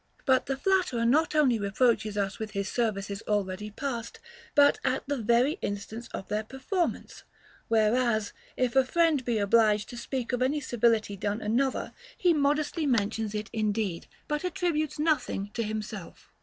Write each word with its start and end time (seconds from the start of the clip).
But 0.25 0.47
the 0.47 0.57
flatterer 0.57 1.05
not 1.05 1.35
only 1.35 1.59
reproaches 1.59 2.17
us 2.17 2.39
with 2.39 2.49
his 2.53 2.67
services 2.67 3.21
already 3.27 3.69
past, 3.69 4.17
but 4.55 4.79
at 4.83 5.03
the 5.05 5.17
very 5.17 5.59
instant 5.61 6.09
of 6.11 6.27
their 6.27 6.43
performance; 6.43 7.23
whereas, 7.67 8.33
if 8.57 8.75
a 8.75 8.83
friend 8.83 9.23
be 9.23 9.37
obliged 9.37 9.89
to 9.89 9.97
speak 9.97 10.33
of 10.33 10.41
any 10.41 10.59
civility 10.59 11.15
done 11.15 11.39
another, 11.39 11.93
he 12.17 12.33
modestly 12.33 12.87
mentions 12.87 13.35
it 13.35 13.51
indeed, 13.53 14.07
but 14.27 14.43
attributes 14.43 14.97
nothing 14.97 15.51
to 15.53 15.61
himself. 15.61 16.31